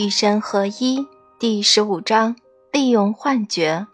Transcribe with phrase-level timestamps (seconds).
[0.00, 1.06] 与神合一
[1.38, 2.34] 第十五章：
[2.72, 3.86] 利用幻觉。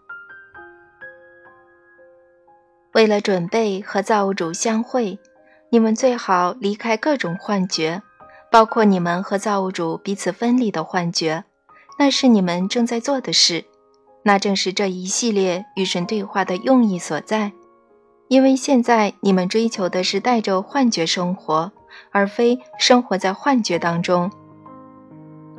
[2.93, 5.19] 为了准备和造物主相会，
[5.69, 8.01] 你们最好离开各种幻觉，
[8.49, 11.43] 包括你们和造物主彼此分离的幻觉。
[11.99, 13.65] 那是你们正在做的事，
[14.23, 17.51] 那正是这一系列与神对话的用意所在。
[18.29, 21.69] 因为现在你们追求的是带着幻觉生活，
[22.13, 24.31] 而非生活在幻觉当中。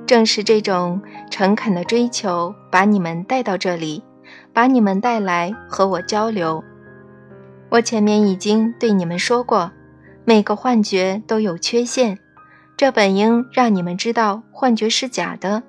[0.08, 4.02] 正是这种诚恳的追求，把你们带到这里，
[4.54, 6.64] 把你们带来和我交流。
[7.68, 9.70] 我前面已经对你们说过，
[10.24, 12.18] 每个幻觉都有缺陷，
[12.74, 15.62] 这本应让你们知道幻觉是假的。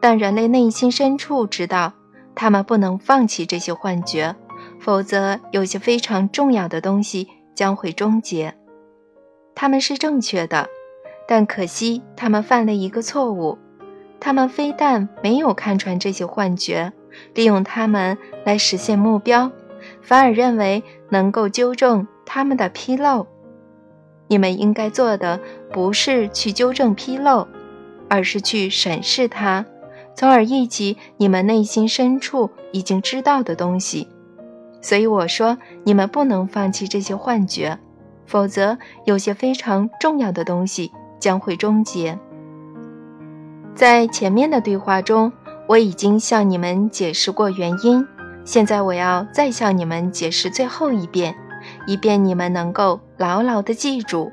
[0.00, 1.92] 但人类内心深处知道，
[2.34, 4.34] 他们不能放弃这些幻觉，
[4.80, 8.52] 否则有些非常重要的东西将会终结。
[9.54, 10.66] 他们是正确的，
[11.28, 13.56] 但可惜他们犯了一个错误。
[14.18, 16.92] 他们非但没有看穿这些幻觉，
[17.34, 19.50] 利用它们来实现目标，
[20.02, 23.26] 反而认为能够纠正他们的纰漏。
[24.28, 25.38] 你们应该做的
[25.72, 27.46] 不是去纠正纰漏，
[28.08, 29.64] 而是去审视它，
[30.16, 34.08] 从而忆起你们内心深处已经知道的东西。
[34.80, 37.78] 所以我说，你们不能放弃这些幻觉，
[38.26, 42.18] 否则有些非常重要的东西将会终结。
[43.76, 45.30] 在前面的对话中，
[45.68, 48.08] 我已经向你们解释过原因。
[48.42, 51.36] 现在我要再向你们解释最后一遍，
[51.86, 54.32] 以便你们能够牢牢地记住：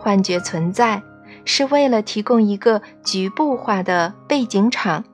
[0.00, 1.02] 幻觉存在
[1.44, 5.04] 是为了提供一个局部化的背景场，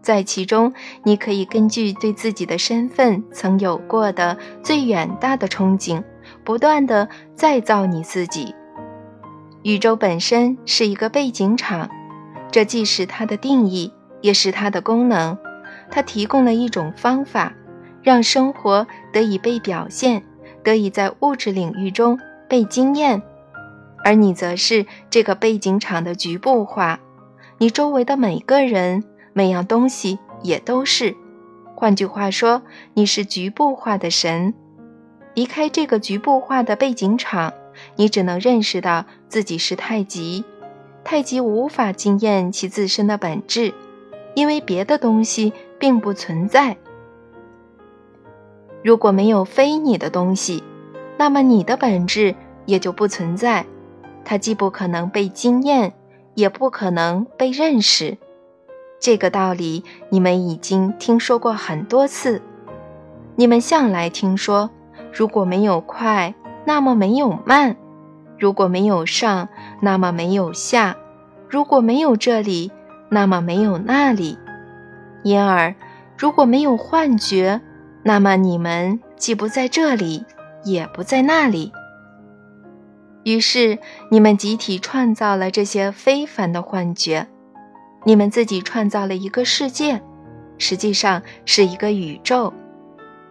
[0.00, 6.00] 在其中你可以根据对自己的身份曾有过的最远大的憧憬，
[6.44, 8.54] 不断地再造你自己。
[9.64, 11.90] 宇宙本身是一个背景场。
[12.52, 15.36] 这既是它的定义，也是它的功能。
[15.90, 17.54] 它提供了一种方法，
[18.02, 20.22] 让生活得以被表现，
[20.62, 22.18] 得以在物质领域中
[22.48, 23.22] 被经验。
[24.04, 27.00] 而你则是这个背景场的局部化，
[27.58, 31.16] 你周围的每个人、每样东西也都是。
[31.74, 32.62] 换句话说，
[32.94, 34.52] 你是局部化的神。
[35.34, 37.54] 离开这个局部化的背景场，
[37.96, 40.44] 你只能认识到自己是太极。
[41.12, 43.74] 太极无法经验其自身的本质，
[44.34, 46.78] 因为别的东西并不存在。
[48.82, 50.64] 如果没有非你的东西，
[51.18, 52.34] 那么你的本质
[52.64, 53.66] 也就不存在。
[54.24, 55.92] 它既不可能被经验，
[56.32, 58.16] 也不可能被认识。
[58.98, 62.40] 这个道理你们已经听说过很多次。
[63.36, 64.70] 你们向来听说，
[65.12, 66.34] 如果没有快，
[66.64, 67.76] 那么没有慢。
[68.38, 69.50] 如果没有上，
[69.82, 70.96] 那么没有下；
[71.52, 72.72] 如果没有这里，
[73.10, 74.38] 那么没有那里。
[75.22, 75.74] 因而，
[76.16, 77.60] 如果没有幻觉，
[78.02, 80.24] 那么你们既不在这里，
[80.64, 81.70] 也不在那里。
[83.24, 83.78] 于是，
[84.10, 87.28] 你们集体创造了这些非凡的幻觉，
[88.04, 90.00] 你们自己创造了一个世界，
[90.56, 92.50] 实际上是一个宇宙，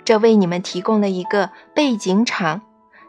[0.05, 2.61] 这为你们提供了一个背景场。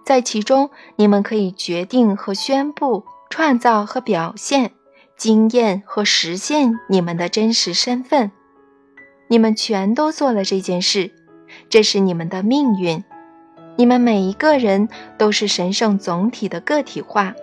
[0.07, 4.73] 在其中，你们可以决定和宣布、创造和表现、
[5.23, 8.33] 经验和实现你们的真实身份。
[9.29, 11.13] 你们全都做了这件事，
[11.69, 13.05] 这是你们的命运。
[13.77, 14.89] 你们每一个人
[15.19, 17.37] 都是神圣总体的个体化。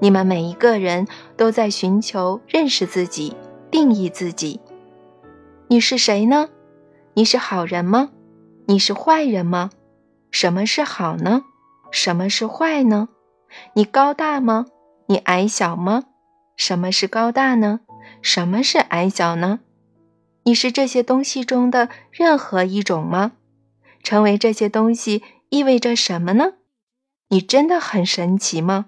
[0.00, 1.06] 你们每一个人
[1.36, 3.36] 都在寻求认识自己、
[3.70, 4.60] 定义自己。
[5.68, 6.48] 你是谁呢？
[7.14, 8.10] 你是好人吗？
[8.66, 9.70] 你是坏人吗？
[10.32, 11.42] 什么是好呢？
[11.92, 13.10] 什么是坏呢？
[13.74, 14.66] 你高大吗？
[15.06, 16.02] 你矮小吗？
[16.56, 17.80] 什么是高大呢？
[18.20, 19.60] 什么是矮小呢？
[20.44, 23.32] 你是这些东西中的任何一种吗？
[24.02, 26.54] 成为这些东西意味着什么呢？
[27.28, 28.86] 你真的很神奇吗？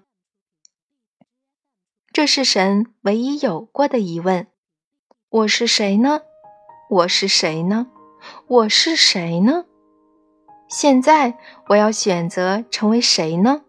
[2.12, 4.46] 这是神唯一有过的疑问。
[5.30, 6.20] 我是谁呢？
[6.90, 7.88] 我是谁呢？
[8.46, 9.64] 我是谁呢？
[10.68, 11.38] 现在
[11.68, 13.62] 我要选择成为谁呢？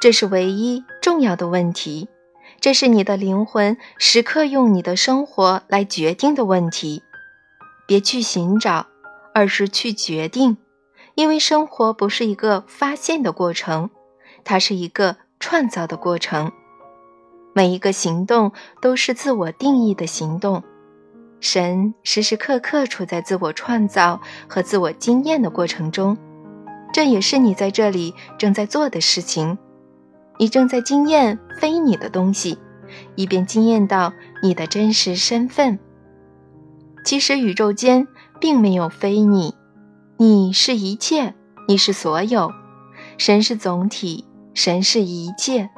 [0.00, 2.08] 这是唯一重要的问题，
[2.60, 7.02] 这是你的灵魂时刻用你的生活来决定的问题。
[7.86, 8.86] 别去寻找，
[9.32, 10.58] 而是去决定，
[11.14, 13.90] 因为生活不是一个发现的过程，
[14.44, 16.52] 它是一个创造的过程。
[17.54, 18.52] 每一个行动
[18.82, 20.62] 都是自我定义的行动。
[21.40, 26.18] 神时时刻刻处在自我创造和自我经验的过程中，
[26.92, 29.56] 这也是你在这里正在做的事情。
[30.38, 32.58] 你正在经验非你的东西，
[33.16, 34.12] 以便经验到
[34.42, 35.78] 你的真实身份。
[37.04, 38.06] 其实宇宙间
[38.40, 39.54] 并没有非你，
[40.16, 41.34] 你是一切，
[41.66, 42.52] 你是所有，
[43.16, 44.24] 神是总体，
[44.54, 45.70] 神是一切。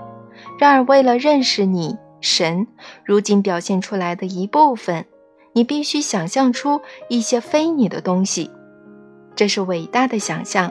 [0.58, 2.66] 然而，为了认识你，神
[3.04, 5.06] 如今表现出来的一部分，
[5.54, 8.50] 你必须想象出一些非你的东西。
[9.34, 10.70] 这是伟大的想象，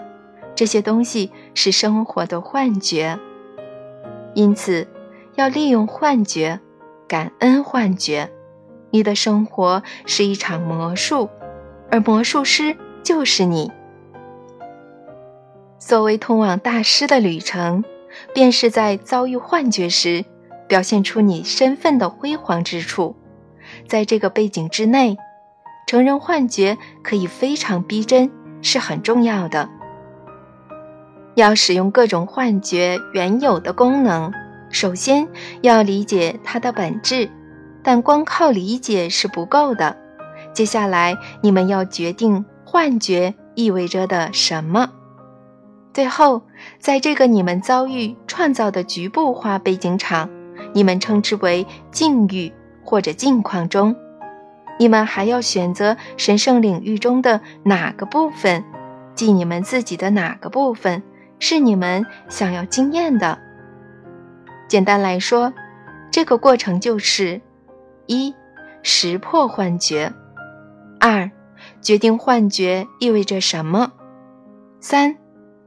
[0.56, 3.18] 这些东西是生活的幻觉。
[4.34, 4.88] 因此，
[5.36, 6.60] 要利用幻觉，
[7.08, 8.32] 感恩幻觉。
[8.92, 11.30] 你的生活是一场魔术，
[11.92, 13.72] 而魔术师就是你。
[15.78, 17.84] 所谓通往大师的旅程，
[18.34, 20.26] 便是在遭遇幻觉时，
[20.68, 23.16] 表现出你身份的辉煌之处。
[23.88, 25.18] 在这个背景之内，
[25.88, 28.32] 承认幻觉可以非常逼真，
[28.62, 29.70] 是很重要的。
[31.40, 34.32] 要使用各种幻觉原有的功能，
[34.70, 35.28] 首先
[35.62, 37.30] 要理解它的本质。
[37.82, 39.98] 但光靠理解是不够的。
[40.54, 44.90] 接下来，你们要决定幻觉意味着的什么。
[45.94, 46.44] 最后，
[46.78, 50.30] 在这个你们遭遇创造的局部化背景场，
[50.74, 52.52] 你们称之为境遇
[52.84, 53.96] 或者境况中，
[54.78, 58.64] 你们还要选择神圣领域中的哪个部分，
[59.16, 61.02] 即你们自己的哪个部分
[61.40, 63.40] 是你们想要经验的。
[64.68, 65.52] 简单来说，
[66.12, 67.42] 这个过程就是。
[68.12, 68.34] 一，
[68.82, 70.12] 识破幻觉；
[71.00, 71.30] 二，
[71.80, 73.92] 决定幻觉意味着什么；
[74.82, 75.16] 三，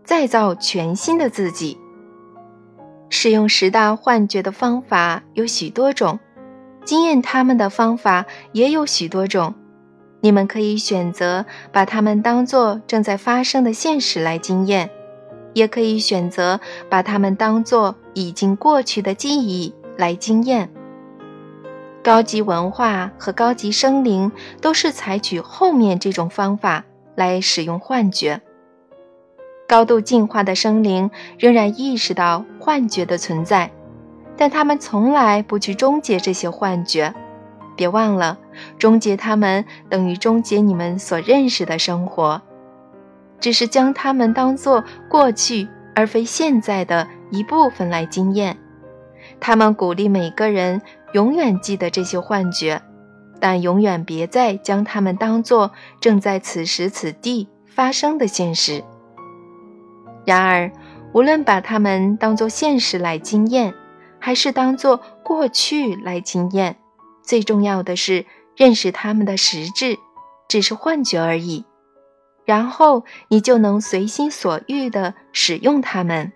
[0.03, 1.79] 再造全新的自己。
[3.11, 6.19] 使用十大幻觉的方法有许多种，
[6.85, 9.55] 经验他们的方法也有许多种。
[10.21, 14.91] 你们可以选择把它们当作正在发生的现实来经验，
[15.53, 20.71] 也可以选择把它们当作已经过去的记忆来经验。
[22.03, 26.85] 高级文化和高级生灵都是采取后面这种方法
[27.15, 28.41] 来使用幻觉。
[29.69, 33.71] 高度进化的生灵仍然意识到幻觉的存在，
[34.37, 37.15] 但他们从来不去终结这些幻觉。
[37.75, 38.39] 别忘了，
[38.79, 42.43] 终结它们等于终结你们所认识的生活，
[43.43, 48.57] 只是将它们当作过去而非现在的一部分来经验。
[49.39, 50.81] 他们鼓励每个人。
[51.13, 52.81] 永远记得这些幻觉，
[53.39, 58.83] 但永远别再将它们当作正在此时此地发生的现实。
[60.25, 60.73] 然而，
[61.13, 63.75] 无论把它们当作现实来经验，
[64.19, 66.79] 还是当作过去来经验，
[67.23, 68.25] 最重要的是
[68.57, 69.99] 认识它们的实质，
[70.49, 71.67] 只是幻觉而已。
[72.45, 76.33] 然后，你就能随心所欲地使用它们。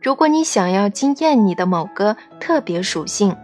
[0.00, 3.36] 如果你想要经验你的某个特别属性，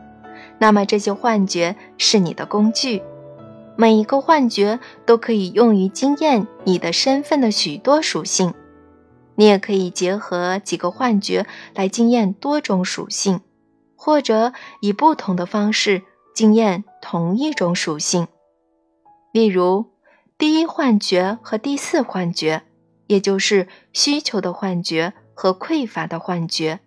[0.58, 3.02] 那么这些幻觉是你的工具。
[3.74, 8.54] 每一个幻觉都可以用于经验你的身份的许多属性。
[9.34, 13.40] 你也可以结合几个幻觉来经验多种属性，
[13.96, 16.02] 或者以不同的方式
[16.34, 18.28] 经验同一种属性。
[19.32, 19.86] 例如，
[20.42, 22.64] 第一幻觉和第四幻觉，
[23.06, 25.12] 也就是需求的幻觉。
[25.34, 26.80] 和匮乏的幻觉，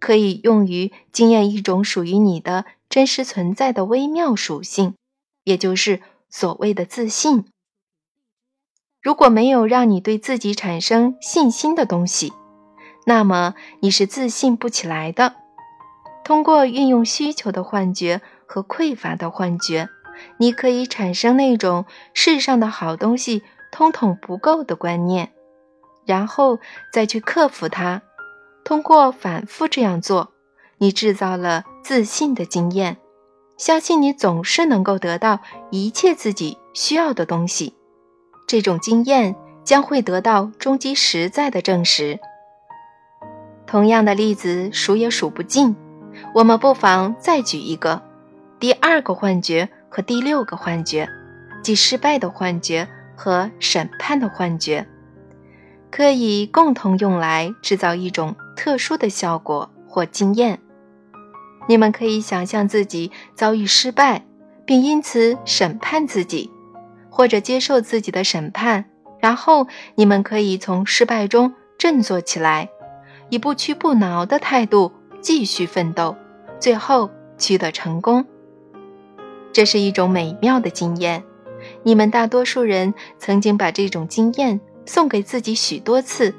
[0.00, 4.96] 可以用于经验一种属于你的真实存在的微妙属性，
[5.44, 7.44] 也就是所谓的自信。
[9.00, 12.32] 如果没有让你对自己产生信心的东西，
[13.06, 15.36] 那么你是自信不起来的。
[16.24, 19.88] 通过运用需求的幻觉和匮乏的幻觉，
[20.38, 23.42] 你可以产生那种世上的好东西
[23.72, 25.32] 通通不够的观念。
[26.04, 26.60] 然后
[26.92, 28.02] 再去克服它，
[28.64, 30.32] 通过反复这样做，
[30.78, 32.98] 你制造了自信的经验，
[33.56, 37.74] 相信你总是能够得到一切自己需要的东西。
[38.46, 42.20] 这种经验将会得到终极实在的证实。
[43.66, 45.74] 同样的例子数也数不尽，
[46.32, 48.00] 我们不妨再举一个：
[48.60, 51.08] 第二个幻觉和第六个幻觉，
[51.62, 54.86] 即失败的幻觉和审判的幻觉。
[55.90, 60.58] 可以共同用来制造一种特殊的效果或经验。
[61.68, 64.26] 你们可以想象自己遭遇失败，
[64.64, 66.50] 并因此审判自己，
[67.08, 68.84] 或者接受自己的审判。
[69.18, 72.68] 然后你们可以从失败中振作起来，
[73.30, 76.14] 以不屈不挠的态度继续奋斗，
[76.60, 78.26] 最后取得成功。
[79.52, 81.24] 这是一种美妙的经验。
[81.82, 84.60] 你们大多数人曾经把这种经验。
[84.88, 86.32] 送给自己许多次。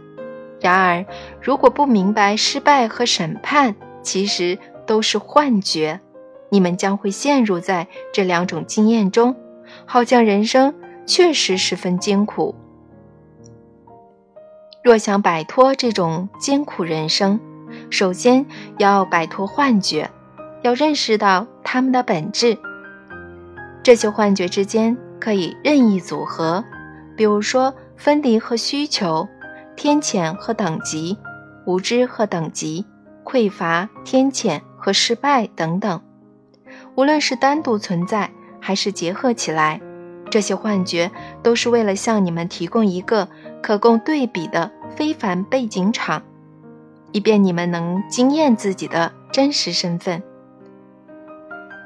[0.62, 1.06] 然而，
[1.42, 6.00] 如果不明白失败和审判其实都是幻觉，
[6.50, 9.36] 你们将会陷入在这两种经验中，
[9.86, 10.74] 好像人生
[11.06, 12.56] 确实十分艰苦。
[14.82, 17.40] 若想摆脱这种艰苦人生，
[17.90, 18.46] 首先
[18.78, 20.10] 要摆脱幻觉，
[20.62, 22.58] 要认识到它们的本质。
[23.88, 26.62] 这些幻觉之间可以任意组合，
[27.15, 29.25] 比如说分离和需求、
[29.77, 31.17] 天谴和等级、
[31.65, 32.86] 无知和等级、
[33.24, 36.01] 匮乏、天谴和失败等等。
[36.96, 38.29] 无论是单独存在，
[38.60, 39.79] 还是结合起来，
[40.29, 41.10] 这些幻觉
[41.41, 43.29] 都是为了向你们提供一个
[43.63, 46.22] 可供对比的非凡背景场，
[47.13, 50.22] 以便你们能惊艳自己的真实身份。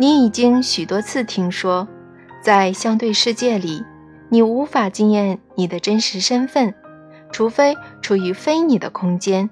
[0.01, 1.88] 你已经许多次听说，
[2.41, 3.84] 在相对世界里，
[4.29, 6.74] 你无法惊艳你的真实身份，
[7.31, 9.48] 除非处于非你的空间。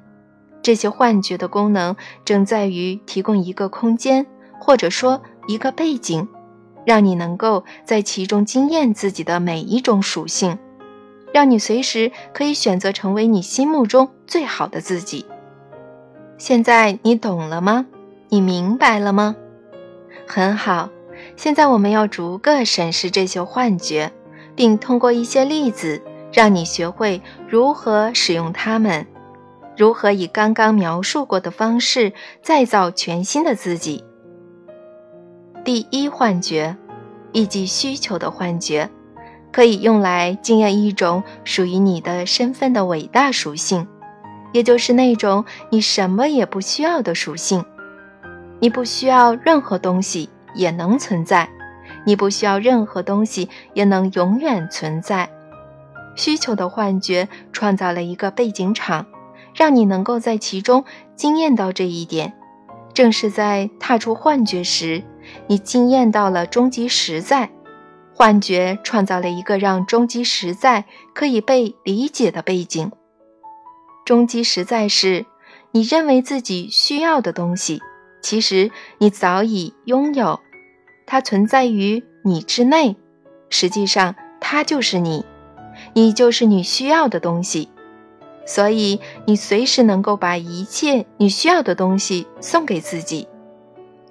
[0.63, 4.25] 这些幻觉的功能正在于提供一个空间，
[4.59, 5.21] 或者说。
[5.47, 6.27] 一个背景，
[6.85, 10.59] 让你能够在其中惊艳自己的每一种属性，
[11.31, 15.25] 让你随时可以选择成为你心目中最好的自己。
[16.37, 17.87] 现在你懂了吗？
[18.29, 19.35] 你明白了吗？
[20.31, 20.91] 很好，
[21.35, 24.11] 现在我们要逐个审视这些幻觉，
[24.55, 29.07] 并通过一些例子，让你学会如何使用它们，
[29.75, 34.03] 如何以刚刚描述过的方式再造全新的自己。
[35.65, 36.77] 第一幻觉，
[37.31, 38.87] 以及需求的幻觉，
[39.51, 43.87] 可以用来经验一种属于你的身份的伟大属性，
[44.53, 47.65] 也就是那种你什么也不需要的属性。
[48.59, 51.49] 你不需要任何东西也能存在，
[52.05, 55.29] 你不需要任何东西也能永远存在。
[56.15, 59.05] 需求的幻觉创造了一个背景场，
[59.53, 60.83] 让你能够在其中
[61.15, 62.33] 惊艳到这一点。
[62.93, 65.03] 正是在踏出幻觉时。
[65.45, 67.51] 你惊艳到了终极实在，
[68.15, 72.91] 幻觉创造了一个让终极实在可以被理解的背景。
[74.05, 75.27] 终极实在是
[75.71, 77.79] 你认为自己需要的东西，
[78.21, 80.39] 其实你早已拥有，
[81.05, 82.95] 它存在于你之内。
[83.49, 85.25] 实际上，它就是你，
[85.93, 87.69] 你就是你需要的东西。
[88.45, 93.27] 所以，你随时能够把一切你需要的东西送给自己。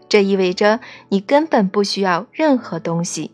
[0.09, 3.33] 这意味着你根本不需要任何东西。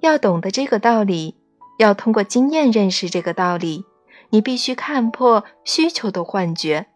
[0.00, 1.34] 要懂得这个道理，
[1.78, 3.84] 要通过经验认识这个道理，
[4.30, 6.86] 你必须看破需求的幻觉，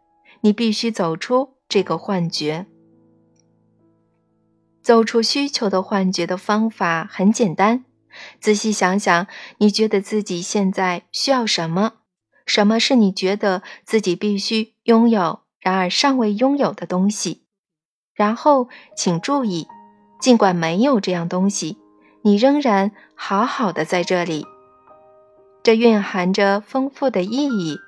[0.40, 2.66] 你必须走出这个幻觉。
[4.86, 7.84] 走出需求的幻觉的方法很简单，
[8.38, 9.26] 仔细想想，
[9.58, 11.94] 你觉得自己现在需要什么？
[12.46, 17.42] 什么是你觉得自己必须拥有，然而尚未拥有的东西？
[18.14, 19.66] 然后，请注意，
[20.20, 21.78] 尽管没有这样东西，
[22.22, 24.46] 你仍然好好的在这里。
[25.64, 27.80] 这蕴含着丰富的意义。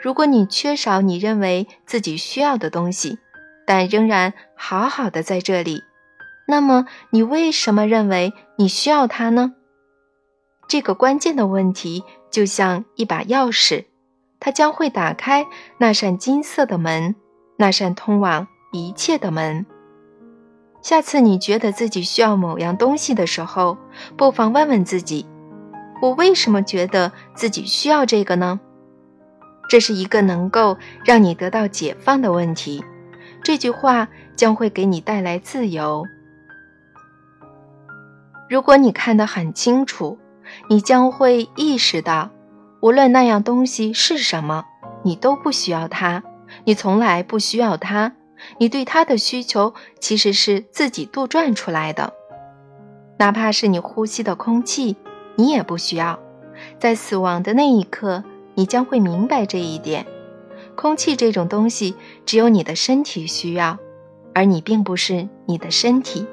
[0.00, 3.18] 如果你缺少你认为自己需要的东西，
[3.66, 5.82] 但仍然好好的在这里，
[6.50, 9.54] 那么你为什么认为你需要它呢？
[10.66, 13.84] 这个关键的问题就像一把钥匙，
[14.40, 15.46] 它将会打开
[15.78, 17.14] 那扇金色的门，
[17.56, 18.48] 那扇通往。
[18.72, 19.66] 一切的门。
[20.80, 23.76] 下次你觉得自己需要某样东西的时候，
[24.16, 25.26] 不妨问问自己：
[26.00, 28.60] 我为什么觉得自己需要这个呢？
[29.68, 32.84] 这是一个能够让你得到解放的问题。
[33.42, 36.04] 这句话将会给你带来自由。
[38.50, 40.18] 如果你看得很清楚，
[40.68, 42.30] 你将会意识到，
[42.80, 44.64] 无论那样东西是什么，
[45.04, 46.24] 你都不需要它，
[46.64, 48.12] 你从来不需要它。
[48.58, 52.12] 你对它的需求其实是自己杜撰出来的，
[53.20, 54.96] 哪怕是你呼吸的空气，
[55.36, 56.18] 你也不需要。
[56.80, 58.24] 在死亡的那一刻，
[58.56, 60.04] 你将会明白这一点。
[60.74, 61.94] 空气这种东西，
[62.26, 63.78] 只有你的身体需要，
[64.34, 66.26] 而你并不是你的身体。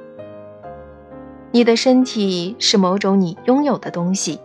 [1.52, 4.40] 你的身体是某种你拥有的东西，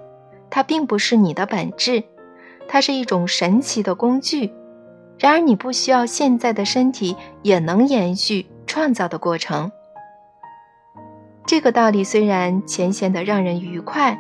[0.50, 2.04] 它并不是你的本质，
[2.68, 4.52] 它是一种神奇的工具。
[5.18, 9.70] 然而，你不需要现在的身体也能延续创造的过程。
[11.46, 14.18] 这个道理虽然浅显的让人愉快，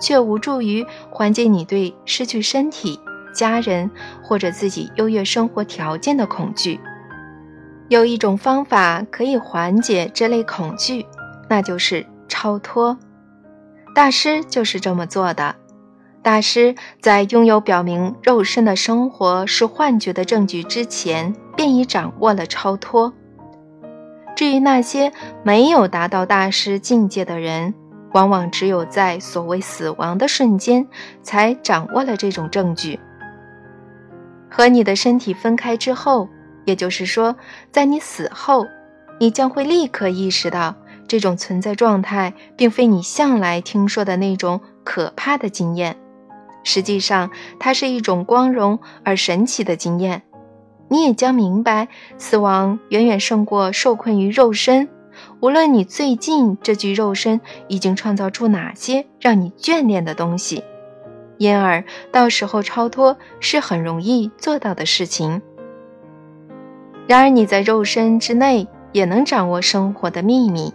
[0.00, 3.00] 却无助于缓解你对失去身体、
[3.34, 3.90] 家人
[4.22, 6.78] 或者自己优越生活条件的恐惧。
[7.88, 11.06] 有一种方法可以缓解这类恐惧，
[11.48, 12.98] 那就是超脱。
[13.94, 15.54] 大师就是这么做的。
[16.22, 23.12] 大师在拥有表明肉身的生活是幻觉的证据之前，便已掌握了超脱。
[24.34, 25.12] 至于那些
[25.42, 27.74] 没有达到大师境界的人，
[28.14, 30.86] 往往只有在所谓死亡的瞬间，
[31.22, 32.98] 才掌握了这种证据。
[34.50, 36.28] 和你的身体分开之后，
[36.64, 37.36] 也就是说，
[37.70, 38.64] 在你死后，
[39.20, 40.74] 你将会立刻意识到，
[41.14, 45.96] 这种存在状态并非你向来听说的那种可怕的经验。
[46.64, 47.30] 实际上，
[47.60, 50.22] 它是一种光荣而神奇的经验。
[50.88, 51.86] 你也将明白，
[52.18, 54.88] 死亡远远胜过受困于肉身。
[55.38, 60.64] 无论你最近这具肉身已经创造出哪些让你眷恋的东西，
[61.38, 65.40] 因而到时候超脱是很容易做到的事情。
[67.06, 70.74] 然而你在肉身之内也能掌握生活的秘密，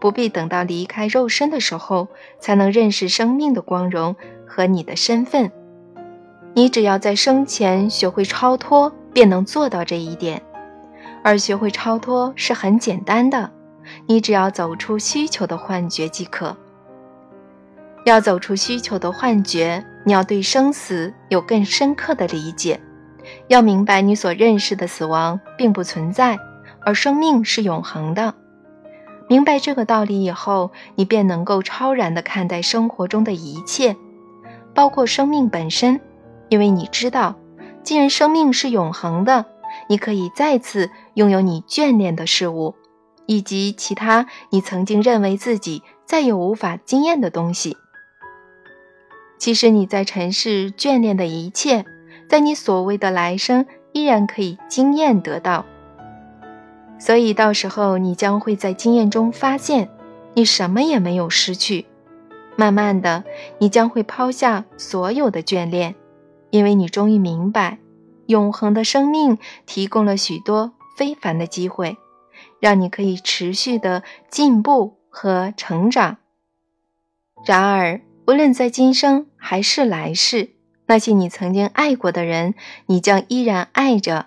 [0.00, 4.14] 不必等到离开肉身的时候才能认识生命的光荣
[4.46, 5.50] 和你的身份。
[6.54, 10.42] 你只要在生前学会超脱，便能做到这一点。
[11.22, 13.50] 而学会超脱是很简单的。
[14.06, 16.56] 你只要走出需求的幻觉即可。
[18.04, 22.80] 要走出需求的幻觉，你要对生死有更深刻的理解，
[23.48, 26.38] 要明白你所认识的死亡并不存在，
[26.80, 28.34] 而生命是永恒的。
[29.28, 33.94] 明白这个道理以后，你便能够超然地看待生活中的一切，
[34.74, 36.00] 包括生命本身，
[36.48, 37.36] 因为你知道，
[37.82, 39.44] 既然生命是永恒的，
[39.88, 42.74] 你可以再次拥有你眷恋的事物。
[43.30, 47.76] 以及其他你曾经认为自己再也无法经验的东西，
[49.38, 51.84] 其实你在尘世眷恋的一切，
[52.26, 55.66] 在你所谓的来生依然可以经验得到。
[56.98, 59.88] 所以到时候你将会在经验中发现，
[60.34, 61.86] 你什么也没有失去。
[62.56, 63.24] 慢慢的，
[63.58, 65.94] 你将会抛下所有的眷恋，
[66.50, 67.78] 因为你终于明白，
[68.26, 71.96] 永恒的生命提供了许多非凡的机会。
[72.60, 76.18] 让你可以持续的进步和成长。
[77.44, 80.50] 然而，无论在今生还是来世，
[80.86, 82.54] 那些你曾经爱过的人，
[82.86, 84.26] 你将依然爱着。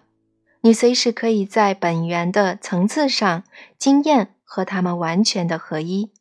[0.64, 3.44] 你随时可以在本源的层次上
[3.80, 6.12] 经验和他们完全的合一。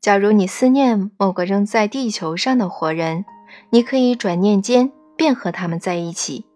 [0.00, 3.24] 假如你思念某个仍在地球上的活人，
[3.70, 6.46] 你可以转念间便和他们在一起。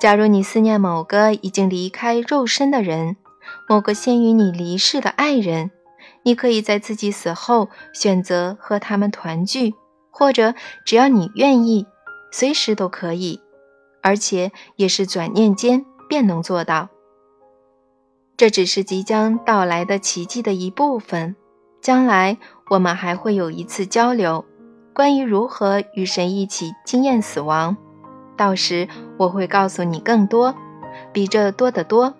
[0.00, 3.16] 假如你思念某个已经离开肉身的人，
[3.68, 5.70] 某个先于你离世的爱人，
[6.24, 9.74] 你可以在自己死后选择和他们团聚，
[10.10, 10.54] 或者
[10.84, 11.86] 只要你愿意，
[12.32, 13.40] 随时都可以，
[14.02, 16.88] 而且也是转念间便能做到。
[18.36, 21.36] 这只是即将到来的奇迹的一部分，
[21.80, 22.36] 将来
[22.70, 24.44] 我们还会有一次交流，
[24.92, 27.76] 关于如何与神一起经验死亡。
[28.36, 28.88] 到时
[29.18, 30.54] 我会告诉你更多，
[31.12, 32.14] 比这多得多。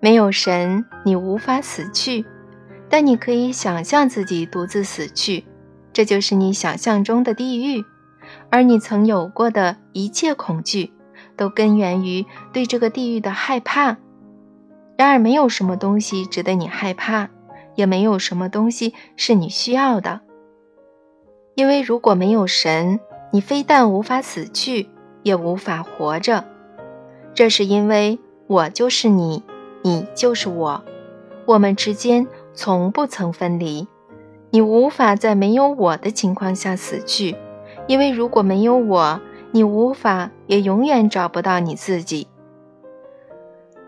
[0.00, 2.26] 没有神，你无法死去，
[2.90, 5.44] 但你可以想象自己独自死去，
[5.94, 7.82] 这就是你想象中的地狱。
[8.50, 10.92] 而你曾有过的一切恐惧，
[11.34, 13.96] 都根源于对这个地狱的害怕。
[14.98, 17.30] 然而，没有什么东西值得你害怕，
[17.74, 20.20] 也没有什么东西是你需要的，
[21.54, 23.00] 因为如果没有神。
[23.32, 24.88] 你非但无法死去，
[25.24, 26.44] 也无法活着，
[27.34, 29.42] 这是因为我就是你，
[29.82, 30.84] 你就是我，
[31.44, 33.88] 我们之间从不曾分离。
[34.50, 37.34] 你无法在没有我的情况下死去，
[37.88, 39.20] 因为如果没有我，
[39.54, 42.26] 你无法也永远找不到你自己。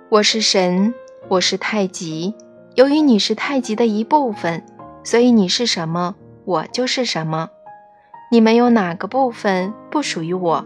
[0.09, 0.94] 我是神，
[1.26, 2.33] 我是太极。
[2.76, 4.64] 由于你是太极的一部分，
[5.02, 7.48] 所以你是什么，我就是什么。
[8.31, 10.64] 你没有哪个部分不属于我。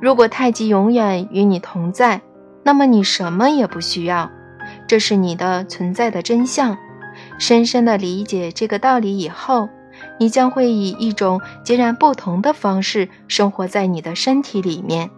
[0.00, 2.22] 如果太极永远与你同在，
[2.62, 4.30] 那么你什么也不需要。
[4.88, 6.74] 这是你的存在的真相。
[7.38, 9.68] 深深的理解这个道理以后，
[10.18, 15.10] 你将会以一种截然不同的方式生活在你的身体里面。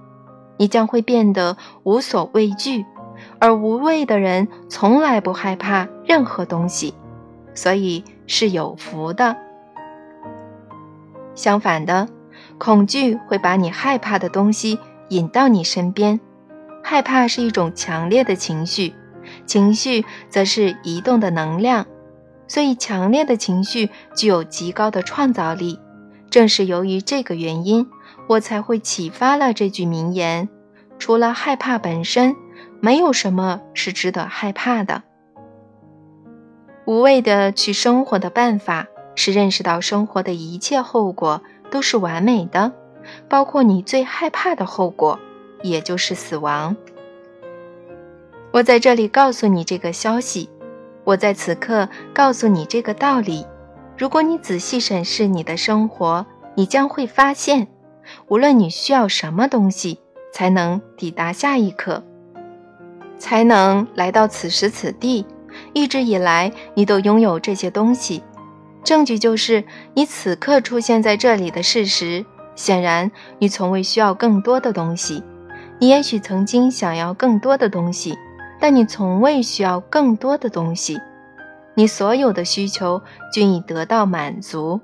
[0.59, 2.87] 你将会变得无所畏惧，
[3.39, 6.95] 而无畏的人从来不害怕任何东西，
[7.55, 9.37] 所以是有福的。
[11.35, 12.09] 相反的，
[12.57, 14.79] 恐惧会把你害怕的东西
[15.11, 16.19] 引到你身边。
[16.83, 18.95] 害怕是一种强烈的情绪，
[19.45, 21.85] 情绪则是移动的能量，
[22.49, 25.79] 所以强烈的情绪具有极高的创造力。
[26.31, 27.89] 正是由于这个原因，
[28.29, 30.49] 我才会启发了这句名言：
[30.99, 32.37] 除了害怕本身，
[32.81, 35.03] 没有什么是值得害怕的。
[36.85, 38.87] 无畏的去生活的办法。
[39.19, 42.71] 是认识到生活的一切后果都是完美的，
[43.31, 45.19] 包括你最害怕的后果，
[45.63, 46.77] 也就是死亡。
[48.53, 50.51] 我在这里告诉你这个消息，
[51.07, 53.47] 我在此刻告诉你这个道理。
[53.97, 57.69] 如果你仔细审视你的生活，你将会发现，
[58.27, 60.01] 无论你需要什么东西
[60.35, 62.03] 才能抵达下一刻，
[63.19, 65.25] 才能来到此时此地，
[65.73, 68.25] 一直以来你都拥有这些东西。
[68.83, 69.63] 证据就是
[69.95, 72.27] 你此刻出现在这里的事实。
[72.57, 75.23] 显然，你从未需要更多的东西。
[75.79, 78.19] 你也许曾经想要更多的东西，
[78.61, 81.01] 但你从未需要更多的东西。
[81.75, 84.81] 你所有的需求均已得到满足。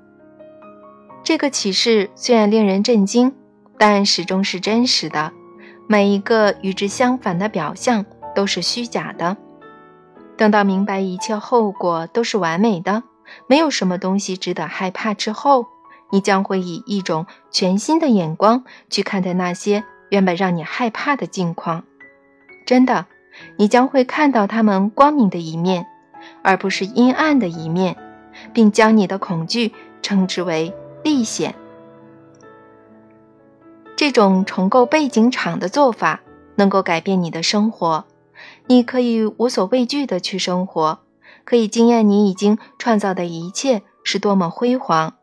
[1.23, 3.33] 这个启示虽然令人震惊，
[3.77, 5.31] 但始终是真实的。
[5.87, 8.05] 每一个与之相反的表象
[8.35, 9.37] 都是虚假的。
[10.37, 13.03] 等到明白一切后果都是完美的，
[13.47, 15.65] 没有什么东西值得害怕之后，
[16.11, 21.83] 你将会以一种全新的眼光去看待那些原本让你害怕的境况。
[22.65, 23.07] 真的，
[23.57, 25.87] 你将会看到他们光明的一面。
[26.41, 27.97] 而不是阴暗的一面，
[28.53, 31.53] 并将你的恐惧称之为历险。
[33.97, 36.21] 这种重构背景场的做法
[36.55, 38.05] 能够改变你的生活。
[38.67, 40.99] 你可以无所畏惧地去生活，
[41.43, 45.15] 可以惊艳你已经创造的一切是多么辉煌。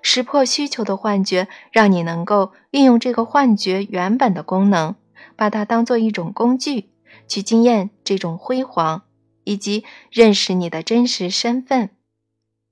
[0.00, 4.94] 识破需求的幻觉，让你能够运用这个幻觉原本的功能，
[5.34, 6.88] 把它当做一种工具，
[7.28, 9.02] 去经验这种辉煌。
[9.48, 11.90] 以及认识你的真实身份，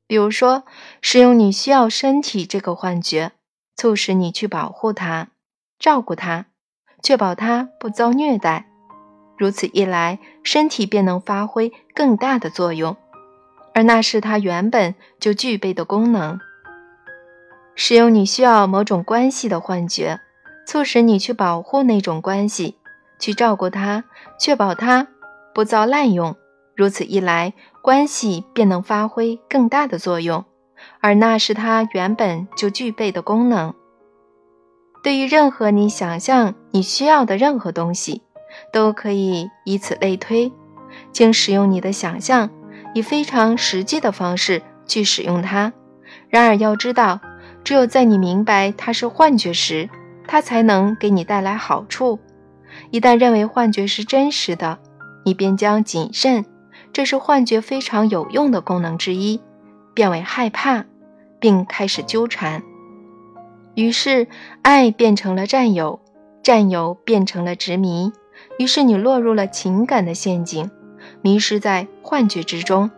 [0.08, 0.64] 比如说，
[1.00, 3.30] 使用你需要身体这个幻觉，
[3.76, 5.28] 促使你去保护它、
[5.78, 6.46] 照顾它，
[7.00, 8.66] 确保它不遭虐待。
[9.38, 12.96] 如此一来，身体便能发挥更大的作用，
[13.72, 16.40] 而那是它原本就具备的功能。
[17.76, 20.18] 使用你需要某种关系的幻觉，
[20.66, 22.78] 促使你去保护那种关系，
[23.18, 24.05] 去照顾它，
[24.38, 25.07] 确保它
[25.55, 26.37] 不遭滥用。
[26.77, 30.44] 如此一来，关系便能发挥更大的作用，
[31.00, 33.72] 而那是它原本就具备的功能。
[35.03, 38.22] 对于任何你想象你需要的任何东西，
[38.72, 40.53] 都可以以此类推。
[41.12, 42.50] 请使用你的想象，
[42.94, 45.72] 以非常实际的方式去使用它。
[46.29, 47.20] 然而要知道，
[47.62, 49.88] 只有在你明白它是幻觉时，
[50.27, 52.18] 它才能给你带来好处。
[52.94, 54.78] 一旦认为幻觉是真实的，
[55.24, 56.44] 你便将谨慎。
[56.92, 59.40] 这是幻觉非常有用的功能之一，
[59.94, 60.85] 变为害怕，
[61.40, 62.62] 并开始纠缠。
[63.74, 64.28] 于是，
[64.62, 65.98] 爱变成了占有，
[66.40, 68.12] 占有变成了执迷。
[68.61, 70.70] 于是，你落入了情感的陷阱，
[71.20, 72.88] 迷失在幻觉之中。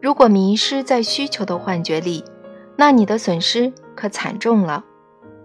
[0.00, 2.24] 如果迷失在需求的幻觉里，
[2.76, 4.82] 那你的损失可惨重了，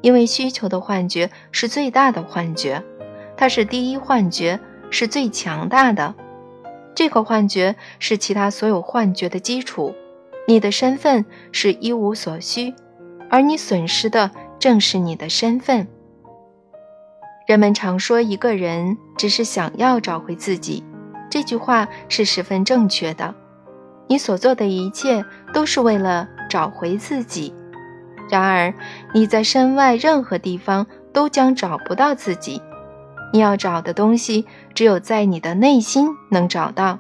[0.02, 2.84] 因为需求的幻觉是最大的幻觉，
[3.38, 4.60] 它是第一幻觉。
[4.94, 6.14] 是最强大的，
[6.94, 9.96] 这个幻觉是其他所有幻觉的基础。
[10.50, 12.76] 你的身份是一无所需，
[13.30, 15.88] 而你损失的正是你的身份。
[17.48, 20.84] 人们常说一个人只是想要找回自己，
[21.30, 23.34] 这句话是十分正确的。
[24.08, 27.54] 你所做的一切都是为了找回自己，
[28.32, 28.74] 然而
[29.14, 32.62] 你在身外任何地方都将找不到自己。
[33.34, 36.98] 你要找的东西，只有在你的内心能找到。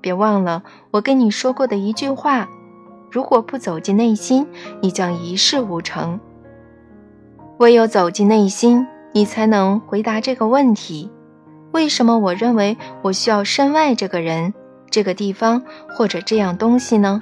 [0.00, 2.48] 别忘了我跟你说过的一句话：
[3.10, 4.46] 如果不走进内心，
[4.80, 6.18] 你将一事无成。
[7.58, 11.10] 唯有走进内心，你才能回答这个问题：
[11.72, 14.54] 为什么我认为我需要身外这个人、
[14.90, 17.20] 这个地方或者这样东西呢？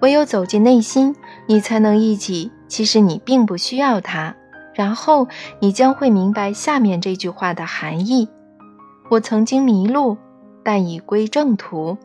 [0.00, 1.14] 唯有走进内心，
[1.52, 4.34] 你才能忆起，其实你并不需要它。
[4.72, 5.28] 然后
[5.60, 8.26] 你将会明白下面这句话的含义：
[9.10, 10.16] 我曾经迷路，
[10.64, 11.98] 但已归正途。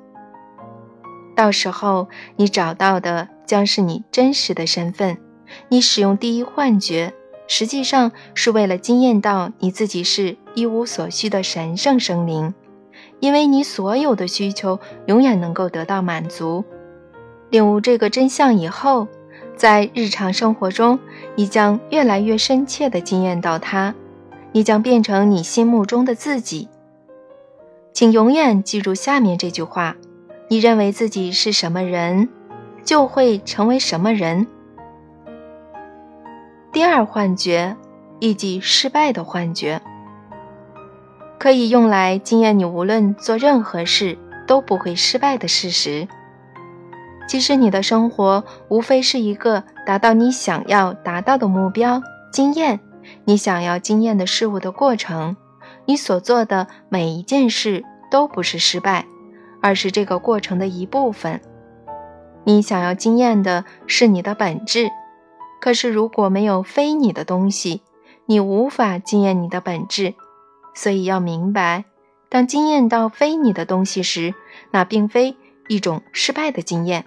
[1.34, 5.18] 到时候你找到的将是你真实的身份。
[5.70, 7.14] 你使用第一幻觉，
[7.48, 12.54] 实际上是为了惊艳到你自己是一无所需的神圣生灵，
[13.22, 16.66] 因为你所有的需求永远能够得到满足。
[17.50, 19.08] 领悟这个真相以后。
[19.58, 21.00] 在日常生活中，
[21.36, 23.96] 你将越来越深切地惊艳到他，
[24.52, 26.70] 你将变成你心目中的自己。
[27.92, 29.96] 请永远记住下面这句话：
[30.48, 32.30] 你认为自己是什么人，
[32.84, 34.46] 就会成为什么人。
[36.72, 37.76] 第二幻觉，
[38.20, 39.82] 以及失败的幻觉，
[41.40, 44.16] 可以用来惊艳你无论做任何事
[44.46, 46.08] 都不会失败的事实。
[47.28, 52.80] 其实你的生活无非是一个达到你想要达到的目标，经验
[53.26, 55.36] 你想要经验的事物的过程。
[55.86, 59.06] 你所做的每一件事都不是失败，
[59.62, 61.42] 而是这个过程的一部分。
[62.44, 64.90] 你想要经验的是你的本质，
[65.62, 67.82] 可是如果没有非你的东西，
[68.26, 70.14] 你无法经验你的本质。
[70.74, 71.86] 所以要明白，
[72.30, 74.34] 当经验到非你的东西时，
[74.72, 75.36] 那并非
[75.68, 77.04] 一种失败的经验，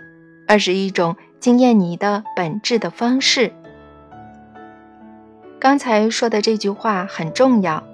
[0.51, 3.53] 而是一种经验你的本质的方式。
[5.61, 7.85] 刚才说的这句话很重要，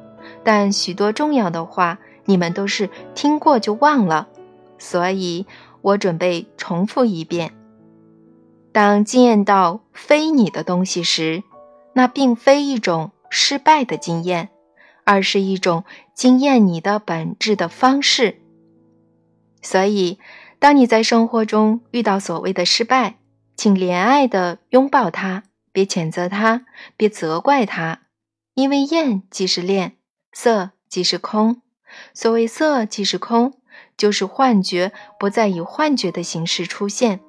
[0.43, 4.29] 但许多重要的话你们都是听过就忘了，
[4.79, 5.45] 所以
[5.83, 7.53] 我准备重复一遍。
[8.73, 11.43] 当经验到非你的东西时，
[11.93, 14.49] 那并非一种失败的经验。
[15.09, 18.41] 而是一种经验你的本质的方式。
[19.63, 20.19] 所以，
[20.59, 23.17] 当你在生活中遇到所谓的失败，
[23.57, 26.67] 请怜爱的拥抱它，别谴责它，
[26.97, 28.01] 别责怪它，
[28.55, 29.97] 因为厌即是恋，
[30.33, 31.63] 色即是空。
[32.13, 33.55] 所谓色即是空，
[33.97, 37.21] 就是幻觉不再以幻觉的形式出现，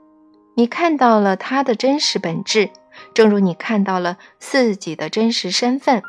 [0.56, 2.72] 你看到了它的真实本质，
[3.14, 6.02] 正如你看到了自己的真实身份。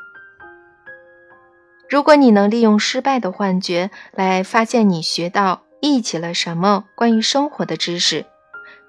[1.89, 8.27] 如果你能利用失败的幻觉来发现你学到、忆起了什么关于生活的知识，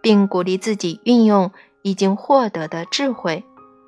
[0.01, 3.43] 并鼓励自己运用已经获得的智慧，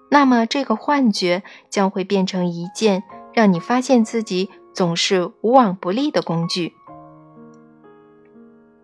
[0.10, 6.74] 那么这个幻觉将会变成一件让你发现自己总是无往不利的工具。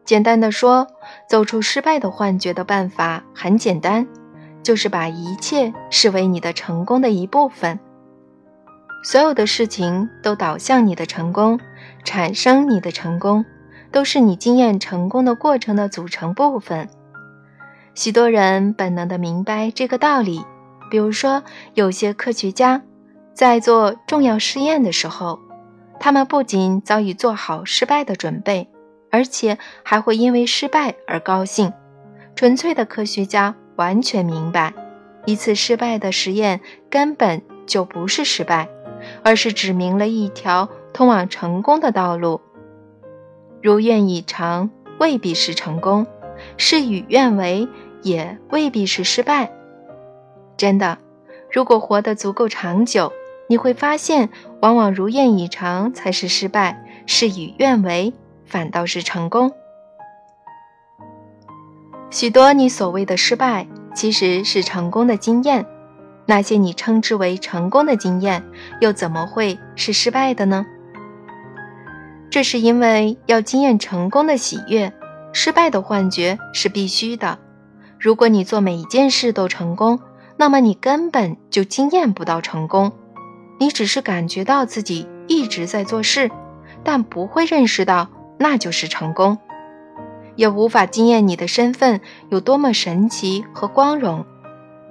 [0.06, 0.88] 简单的说，
[1.30, 4.08] 走出失败的幻觉的办法很简单，
[4.64, 7.78] 就是把一切视为你的成功的一部分。
[9.04, 11.60] 所有的事情都导向你的成功，
[12.06, 13.46] 产生你的成功，
[13.92, 16.90] 都是你经验成功的过程的组成部分。
[17.94, 20.44] 许多人本能的明白这个道理，
[20.90, 22.82] 比如说，有些科学家
[23.34, 25.40] 在做重要试验的时候，
[26.00, 28.70] 他们不仅早已做好失败的准备，
[29.12, 31.74] 而且还会因为失败而高兴。
[32.36, 34.74] 纯粹的科学家完全明白，
[35.26, 38.70] 一次失败的实验根本就不是失败。
[39.24, 42.42] 而是指明了一条通往成功的道路。
[43.62, 46.06] 如愿以偿未必是成功，
[46.58, 47.68] 事与愿违
[48.02, 49.52] 也未必是失败。
[50.56, 50.98] 真的，
[51.52, 53.12] 如果活得足够长久，
[53.48, 54.30] 你会发现，
[54.62, 58.14] 往往如愿以偿才是失败，事与愿违
[58.46, 59.52] 反倒是成功。
[62.10, 65.66] 许多你所谓的失败，其实是成功的经验。
[66.26, 68.44] 那些你称之为成功的经验，
[68.82, 70.66] 又怎么会是失败的呢？
[72.30, 74.94] 这是因为要经验成功的喜悦，
[75.34, 77.40] 失败的幻觉是必须的。
[78.00, 80.00] 如果你做每一件事都成功，
[80.38, 82.92] 那么你根本就经验不到成功。
[83.60, 86.30] 你只是感觉到自己一直在做事，
[86.84, 89.38] 但不会认识到那就是成功，
[90.36, 94.26] 也无法经验你的身份有多么神奇和光荣。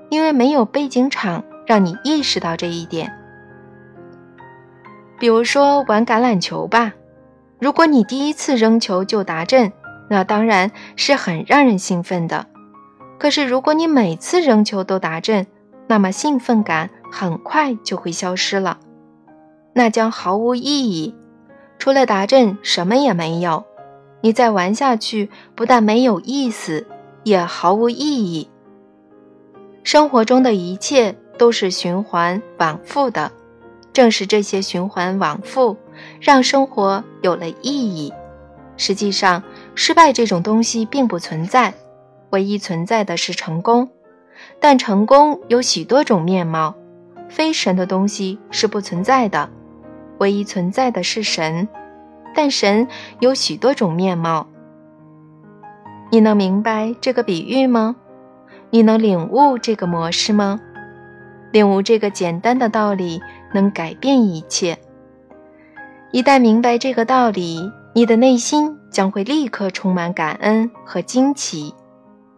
[0.09, 3.13] 因为没有背景场让你意识到这一点。
[5.19, 6.93] 比如说玩橄榄球吧，
[7.59, 9.73] 如果你第一次扔球就达阵，
[10.11, 12.47] 那当然是很让人兴奋的。
[13.19, 15.47] 可是如果你每次扔球都达阵，
[15.87, 18.79] 那么兴奋感很快就会消失了，
[19.73, 21.15] 那将毫无意义。
[21.79, 23.65] 除了达阵，什么也没有。
[24.21, 26.87] 你再玩下去，不但没有意思，
[27.23, 28.51] 也毫无意义。
[29.83, 33.31] 生活中的一切都是循环往复的，
[33.93, 35.77] 正是这些循环往复，
[36.21, 38.13] 让生活有了意义。
[38.77, 39.43] 实际上，
[39.75, 41.73] 失败这种东西并不存在，
[42.31, 43.89] 唯一存在的是成功。
[44.61, 46.75] 但成功有许多种面貌，
[47.29, 49.49] 非神的东西是不存在的，
[50.19, 51.67] 唯一存在的是神。
[52.35, 52.87] 但神
[53.21, 54.47] 有许多种面貌，
[56.11, 57.97] 你能明白这个比喻吗？
[58.69, 60.61] 你能领悟这个模式吗？
[61.51, 63.23] 领悟这个简单的道理
[63.55, 64.77] 能改变一切。
[66.13, 71.75] 一旦明白这个道理，你的内心将会立刻充满感恩和惊奇。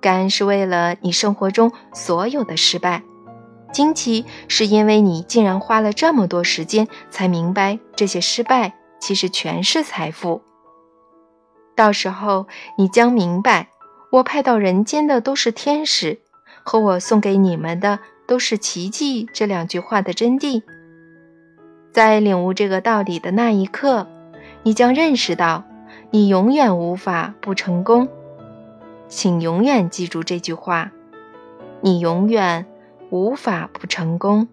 [0.00, 3.02] 感恩是为了你生活中所有的失败，
[3.72, 10.42] 惊奇是因为你竟然花了这么多时间才明白这些失败其实全是财富。
[11.76, 13.68] 到时候你将明白。
[14.10, 16.18] 我派到人间的都是天使，
[16.64, 19.28] 和我送给你们的都是奇迹。
[19.34, 20.62] 这两句话的真谛，
[21.90, 24.06] 在领悟这个道理的那一刻，
[24.62, 25.64] 你将认识到，
[26.10, 28.08] 你永远无法不成功。
[29.08, 30.92] 请永远记住这句话：
[31.80, 32.66] 你永远
[33.10, 34.48] 无法不成功。